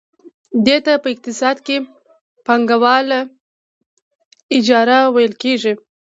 [0.65, 1.77] دې ته په اقتصاد کې
[2.45, 3.19] پانګواله
[4.55, 5.73] اجاره ویل کېږي